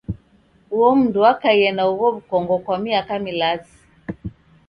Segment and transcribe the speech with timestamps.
[0.75, 3.77] Uo mndu wakaie na ugho w'ukongo kwa miaka milazi.